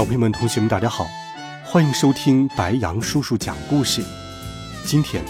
[0.00, 1.06] 小朋友们、同学们，大家好，
[1.62, 4.02] 欢迎收听白羊叔叔讲故事。
[4.82, 5.22] 今天，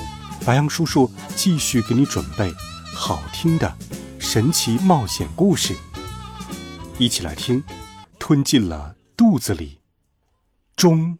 [0.47, 2.55] 白羊叔叔继续给你准备
[2.95, 3.77] 好听的
[4.21, 5.75] 神奇冒险故事，
[6.99, 7.65] 一起来听。
[8.17, 9.81] 吞进了肚子里。
[10.77, 11.19] 中，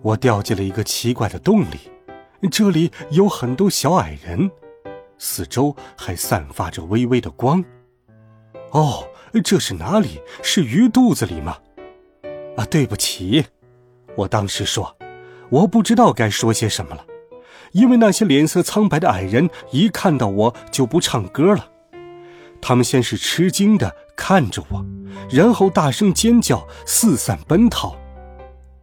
[0.00, 1.90] 我掉进了一个奇怪的洞里，
[2.52, 4.48] 这里有很多小矮人，
[5.18, 7.64] 四周还散发着微微的光。
[8.70, 9.04] 哦。
[9.40, 10.20] 这是哪里？
[10.42, 11.56] 是鱼肚子里吗？
[12.56, 13.44] 啊，对不起，
[14.16, 14.96] 我当时说，
[15.50, 17.04] 我不知道该说些什么了，
[17.72, 21.68] 因为那些脸色苍白的矮人一看到我就不唱歌了。
[22.60, 24.84] 他们先是吃惊的看着我，
[25.30, 27.94] 然后大声尖叫，四散奔逃。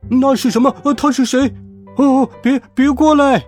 [0.09, 0.75] 那是什么？
[0.83, 1.51] 呃，他是谁？
[1.97, 3.43] 哦，别别过来！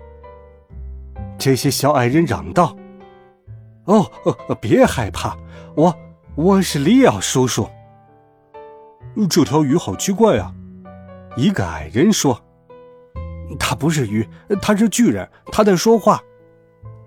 [1.37, 2.75] 这些小矮人嚷道
[3.85, 4.09] ：“哦，
[4.59, 5.37] 别害怕，
[5.75, 5.95] 我。”
[6.37, 7.65] 我是利奥叔叔。
[9.29, 10.53] 这条鱼好奇怪啊！
[11.37, 12.37] 一个矮人说
[13.57, 14.27] ：“它不是鱼，
[14.61, 16.21] 它是巨人，他在说话。”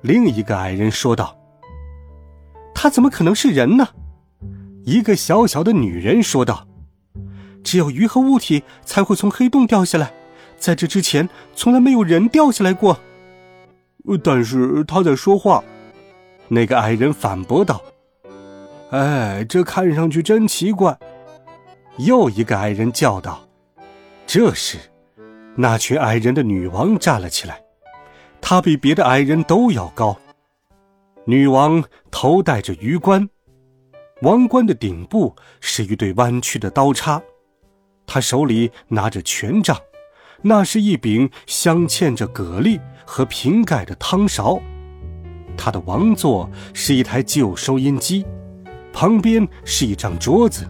[0.01, 1.37] 另一个矮人说道
[2.75, 3.89] ：“他怎么可能是人呢？”
[4.87, 6.67] 一个小小的女人说道
[7.63, 10.11] ：“只有鱼和物体才会从黑洞掉下来，
[10.57, 12.99] 在这之前从来没有人掉下来过。”
[14.25, 15.63] 但是他在说话。
[16.49, 17.83] 那个矮人反驳道。
[18.91, 20.99] 哎，这看上去真奇怪！
[21.99, 23.47] 又一个矮人叫道。
[24.27, 24.79] 这时，
[25.57, 27.61] 那群矮人的女王站了起来，
[28.41, 30.17] 她比别的矮人都要高。
[31.27, 33.29] 女王头戴着鱼冠，
[34.23, 37.21] 王冠的顶部是一对弯曲的刀叉，
[38.07, 39.77] 她手里拿着权杖，
[40.41, 44.59] 那是一柄镶嵌着蛤蜊和瓶盖的汤勺。
[45.59, 48.25] 她的王座是一台旧收音机。
[49.01, 50.69] 旁边是一张桌子，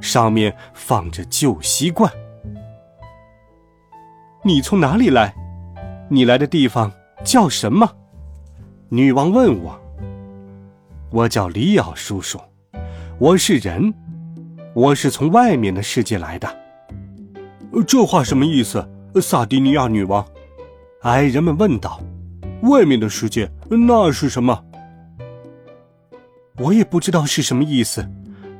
[0.00, 2.12] 上面放着旧锡罐。
[4.42, 5.32] 你从哪里来？
[6.10, 6.90] 你来的地方
[7.24, 7.88] 叫什么？
[8.88, 9.80] 女王问我。
[11.12, 12.40] 我叫里奥叔叔，
[13.16, 13.94] 我是人，
[14.74, 16.48] 我是从外面的世界来的。
[17.86, 18.84] 这话什么意思？
[19.22, 20.26] 萨迪尼亚女王，
[21.02, 22.00] 矮人们问道。
[22.62, 24.64] 外面的世界那是什么？
[26.58, 28.08] 我也不知道是什么意思，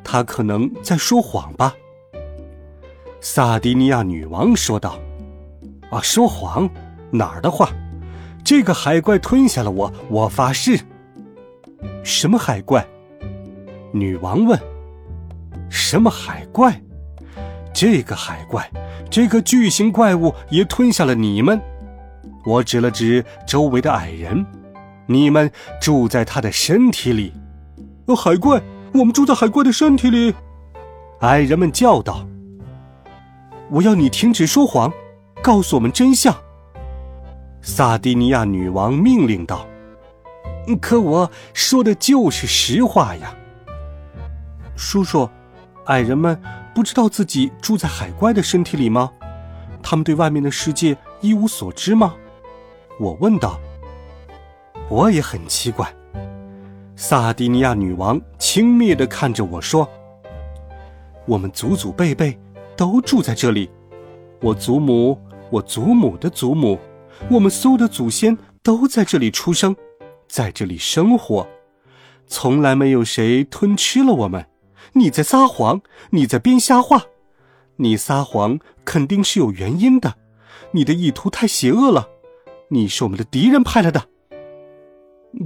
[0.05, 1.75] 他可能在说谎吧。”
[3.21, 4.99] 萨迪尼亚女王说道。
[5.91, 6.69] “啊，说谎？
[7.11, 7.71] 哪儿的话？
[8.45, 10.79] 这个海怪吞下了我，我发誓。
[12.05, 12.87] ”“什么海怪？”
[13.93, 14.59] 女王问。
[15.71, 16.81] “什么海怪？
[17.73, 18.71] 这个海怪，
[19.11, 21.61] 这个巨型怪物也吞下了你们。”
[22.45, 24.45] 我指了指周围的矮人
[25.07, 25.51] ，“你们
[25.81, 27.33] 住在他的身体里。”
[28.17, 28.63] 海怪，
[28.95, 30.35] 我们住在海怪的身体里。
[31.21, 32.27] 矮人们叫道
[33.71, 34.93] ：“我要你停止说谎，
[35.43, 36.35] 告诉我们真相。”
[37.61, 39.67] 萨迪尼亚女王命令道
[40.81, 43.35] ：“可我说的就是实话呀。”
[44.77, 45.29] 叔叔，
[45.87, 46.41] 矮人们
[46.75, 49.11] 不知道自己住在海怪的身体里吗？
[49.83, 52.15] 他们对外面的世界一无所知吗？
[53.01, 53.59] 我问道。
[54.89, 55.93] 我也很奇怪。
[57.01, 59.89] 萨迪尼亚女王轻蔑地看着我说
[61.27, 62.37] ：“我们祖祖辈辈
[62.77, 63.71] 都住在这里，
[64.41, 65.17] 我祖母，
[65.49, 66.77] 我祖母的祖母，
[67.31, 69.77] 我们所有的祖先都在这里出生，
[70.27, 71.47] 在这里生活，
[72.27, 74.45] 从来没有谁吞吃了我们。
[74.95, 75.81] 你在撒谎，
[76.11, 77.05] 你在编瞎话，
[77.77, 80.15] 你撒谎肯定是有原因的，
[80.73, 82.09] 你的意图太邪恶了，
[82.71, 84.03] 你是我们的敌人派来的。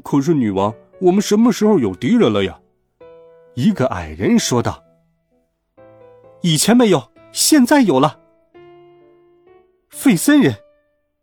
[0.03, 2.56] 可是女王。”我们什么时候有敌人了呀？
[3.54, 4.81] 一个矮人说道。
[6.43, 8.20] 以前没有，现在有了。
[9.90, 10.54] 费森人，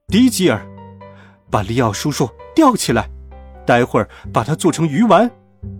[0.07, 0.67] 迪吉尔，
[1.49, 3.09] 把利奥叔叔吊起来，
[3.65, 5.31] 待会儿把他做成鱼丸。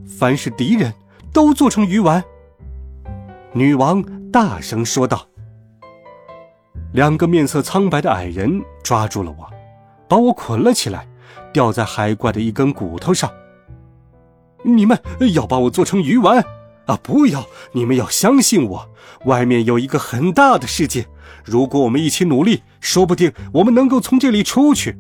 [0.07, 0.93] 凡是敌人，
[1.33, 2.23] 都做成鱼丸。
[3.51, 4.01] 女王
[4.31, 5.27] 大声说道。
[6.93, 9.45] 两个面色苍白的矮人抓住了我，
[10.07, 11.05] 把我捆了起来，
[11.51, 13.29] 吊在海怪的一根骨头上。
[14.63, 15.00] 你们
[15.33, 16.44] 要把我做成鱼丸，
[16.85, 17.45] 啊，不要！
[17.71, 18.89] 你们要相信我，
[19.25, 21.07] 外面有一个很大的世界。
[21.44, 24.97] 如果我们一起努力，说不定我们能够从这里出去。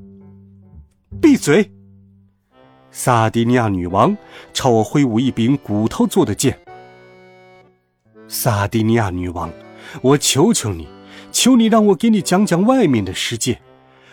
[1.21, 1.71] 闭嘴！
[2.91, 4.17] 萨迪尼亚女王
[4.53, 6.57] 朝我挥舞一柄骨头做的剑。
[8.27, 9.51] 萨迪尼亚女王，
[10.01, 10.87] 我求求你，
[11.31, 13.59] 求你让我给你讲讲外面的世界。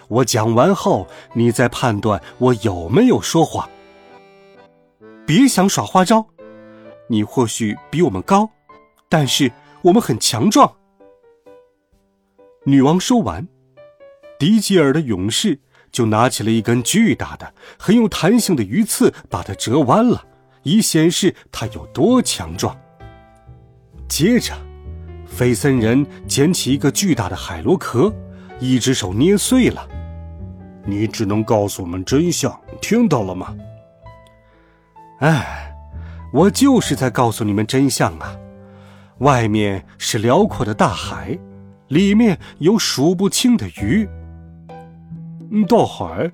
[0.08, 3.68] 我讲完后，你再判断我有没有说谎。
[5.26, 6.24] 别想耍花招，
[7.08, 8.48] 你或许比我们高，
[9.08, 9.50] 但是
[9.82, 10.72] 我们很强壮。
[12.64, 13.48] 女王说完，
[14.38, 15.58] 迪吉尔的勇士
[15.90, 20.24] 就拿起了一根巨大的、很有弹性的鱼刺，把它折弯了，
[20.62, 22.78] 以显示它有多强壮。
[24.08, 24.54] 接着，
[25.26, 28.14] 菲森人捡起一个巨大的海螺壳，
[28.60, 29.88] 一只手捏碎了。
[30.84, 33.52] 你只能告诉我们真相，听到了吗？
[35.20, 35.74] 哎，
[36.32, 38.36] 我就是在告诉你们真相啊！
[39.18, 41.38] 外面是辽阔的大海，
[41.88, 44.08] 里面有数不清的鱼。
[45.68, 46.30] 大海，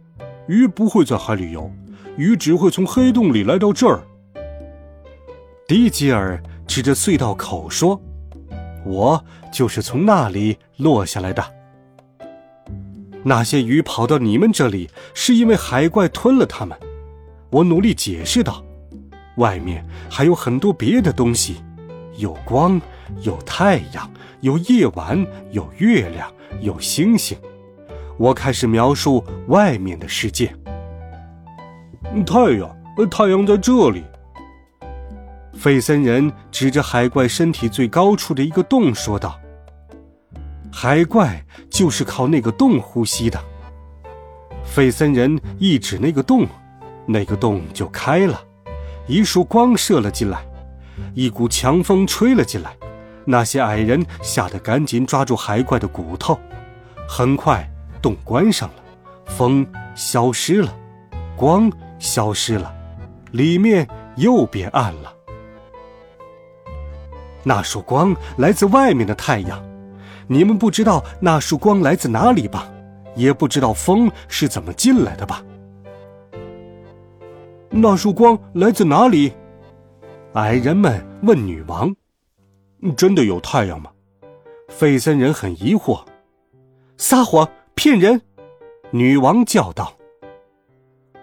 [0.49, 1.70] 鱼不会在海里游，
[2.17, 4.02] 鱼只会从黑洞里来到这儿。
[5.67, 6.43] 迪吉尔。
[6.64, 8.00] 指着隧道口说
[8.87, 11.44] ：“我就是从那里落下来的。
[13.25, 16.78] 那些鱼跑到你们这里，是因为海怪吞了它们。”
[17.50, 18.64] 我努力解释道
[19.37, 21.62] ：“外面还有很多别的东西，
[22.17, 22.81] 有光，
[23.23, 26.31] 有太阳，有夜晚，有月亮，
[26.61, 27.37] 有星星。”
[28.19, 30.55] 我开始描述外面的世界。
[32.26, 32.76] 太阳，
[33.11, 34.05] 太阳在这里。
[35.55, 39.38] 费森人指着海怪身体最高处的一个洞说道
[40.70, 43.40] ：“海怪就是靠那个洞呼吸的。”
[44.64, 46.46] 费森人一指那个洞，
[47.06, 48.40] 那个洞就开了，
[49.06, 50.38] 一束光射了进来，
[51.14, 52.76] 一股强风吹了进来，
[53.25, 56.38] 那些矮人吓得赶紧抓住海怪的骨头。
[57.08, 57.69] 很快，
[58.00, 58.75] 洞关上了，
[59.26, 60.75] 风消失了，
[61.37, 62.72] 光消失了，
[63.32, 65.12] 里面又变暗了。
[67.43, 69.60] 那束光来自外面的太阳，
[70.28, 72.69] 你们不知道那束光来自哪里吧？
[73.14, 75.43] 也不知道风是怎么进来的吧？
[77.75, 79.33] 那束光来自哪里？
[80.35, 81.95] 矮人们问女王
[82.97, 83.91] ：“真的有太阳吗？”
[84.69, 86.05] 费森人很疑惑
[86.99, 88.21] ：“撒谎，骗人！”
[88.93, 89.95] 女王叫道：“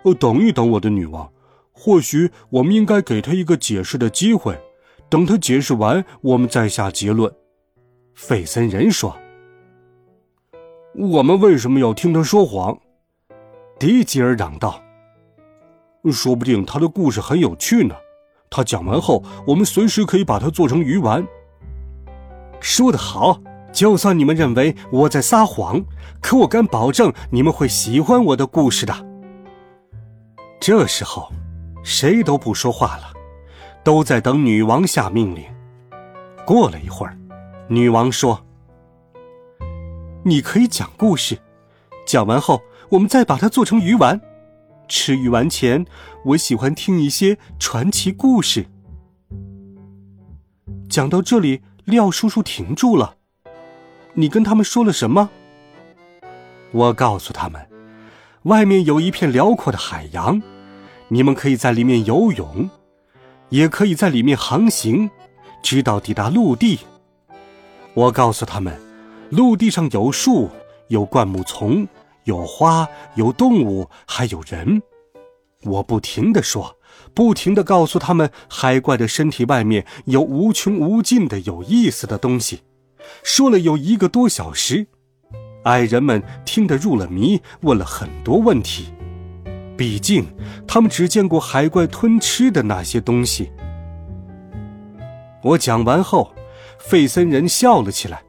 [0.02, 1.32] 哦，等一等，我的女王，
[1.72, 4.60] 或许我们应该给他一个解释的机会。”
[5.08, 7.32] 等他解释完，我们再下结论。”
[8.16, 9.16] 费森人说。
[10.98, 12.80] “我们为什么要听他说谎？”
[13.78, 14.82] 迪吉尔嚷道。
[16.12, 17.96] “说不定他的故事很有趣呢。
[18.50, 21.26] 他讲完后，我们随时可以把它做成鱼丸。”
[22.60, 23.40] 说得好！
[23.72, 25.86] 就算你们认为我在撒谎，
[26.22, 28.94] 可我敢保证你们会喜欢我的故事的。
[30.60, 31.32] 这时候，
[31.84, 33.14] 谁都不说话了。
[33.84, 35.46] 都在等女王下命令。
[36.46, 37.18] 过了一会儿，
[37.68, 38.44] 女王说
[40.26, 41.38] ：“你可以讲故事，
[42.06, 44.20] 讲完后我们再把它做成鱼丸。
[44.90, 45.86] 吃鱼丸前，
[46.26, 48.66] 我喜欢听一些传奇故事。”
[50.90, 53.16] 讲到这里，廖叔叔停住了。
[54.16, 55.30] 你跟他们说了什么？
[56.72, 57.66] 我告诉他们，
[58.44, 60.42] 外面有一片辽阔的海洋，
[61.08, 62.70] 你们可以在里面游泳。
[63.50, 65.10] 也可以在里面航行，
[65.64, 66.80] 直到抵达陆地。
[67.96, 68.80] 我告诉他们，
[69.32, 70.50] 陆地上有树，
[70.90, 71.88] 有灌木丛，
[72.30, 74.84] 有花，有动物，还有人。
[75.64, 76.78] 我不停地说，
[77.16, 82.62] 不停地告诉他们，海怪的身体外面有无穷无尽的有意思的东西。
[83.24, 84.86] 说了有一个多小时，
[85.64, 88.94] 矮人们听得入了迷，问了很多问题。
[89.76, 90.28] 毕竟，
[90.68, 93.52] 他们只见过海怪吞吃的那些东西。
[95.42, 96.32] 我讲完后，
[96.78, 98.22] 费森人笑了起来，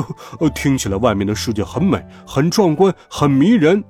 [0.00, 3.82] 呵呵，听起来外面的世界很美、很壮观、很迷人。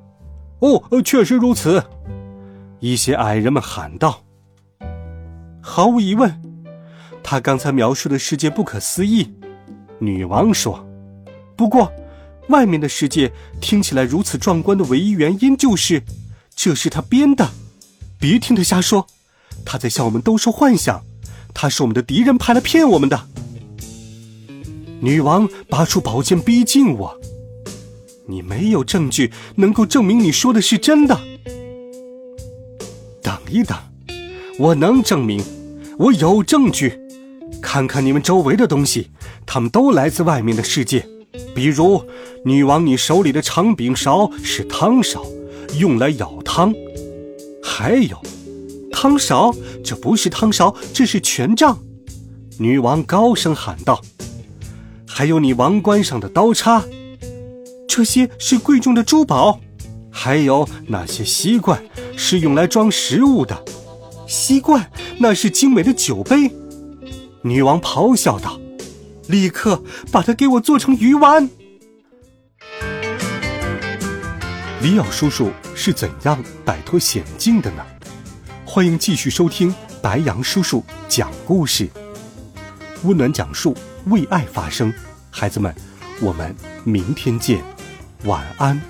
[0.59, 1.83] 哦，确实如此。
[2.81, 4.23] 一些矮人们喊道
[5.63, 6.43] ：“毫无疑问，
[7.23, 9.35] 他刚才描述的世界不可思议。”
[9.99, 10.87] 女王说
[11.57, 11.91] ：“不过，
[12.49, 16.03] 外面的世界听起来如此壮观的唯一原因就是……”
[16.55, 17.49] 这是他编的，
[18.21, 19.07] 别听他瞎说，
[19.65, 21.03] 他在向我们兜售幻想，
[21.53, 23.27] 他是我们的敌人派来骗我们的。
[25.05, 27.15] 女王拔出宝剑逼近我，
[28.27, 31.21] 你没有证据能够证明你说的是真的。
[33.23, 33.77] 等一等，
[34.59, 35.45] 我能证明，
[35.99, 36.99] 我有证据。
[37.61, 39.11] 看看你们周围的东西，
[39.45, 41.07] 它们都来自外面的世界。
[41.55, 42.03] 比如，
[42.43, 45.23] 女王，你手里的长柄勺是汤勺，
[45.79, 46.73] 用来舀汤。
[47.63, 48.17] 还有，
[48.91, 51.79] 汤勺，这不是汤勺，这是权杖。
[52.59, 54.01] 女王高声喊道
[55.17, 56.83] ：“还有你王冠上的刀叉，
[57.87, 59.61] 这些是贵重的珠宝。
[60.11, 61.81] 还有那些锡罐，
[62.17, 63.65] 是用来装食物的。
[64.27, 64.91] 锡罐，
[65.21, 66.51] 那是精美的酒杯。”
[67.43, 68.59] 女王咆哮道
[69.29, 71.49] ：“立刻把它给我做成鱼丸！”
[74.83, 77.87] 李奥叔叔是怎样摆脱险境的呢？
[78.65, 81.89] 欢迎继续收听白杨叔叔讲故事。
[83.05, 84.93] 温暖讲述，为爱发声。
[85.31, 85.75] 孩子们，
[86.21, 87.63] 我们明天见，
[88.25, 88.81] 晚安，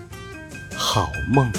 [0.77, 1.51] 好梦。